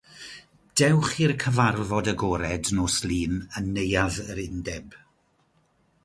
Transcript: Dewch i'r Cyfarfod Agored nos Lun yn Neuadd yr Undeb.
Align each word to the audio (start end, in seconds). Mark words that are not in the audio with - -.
Dewch 0.79 1.11
i'r 1.25 1.33
Cyfarfod 1.43 2.07
Agored 2.13 2.71
nos 2.77 2.95
Lun 3.11 3.35
yn 3.61 3.69
Neuadd 3.75 4.17
yr 4.35 4.41
Undeb. 4.47 4.97